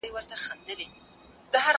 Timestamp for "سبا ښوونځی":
0.21-0.73